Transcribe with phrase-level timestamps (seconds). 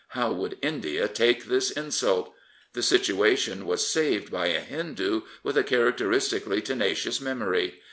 [0.17, 2.33] How would India take this insult?
[2.73, 7.79] The situation was saved by a Hindoo with a characteristically tenacious memory.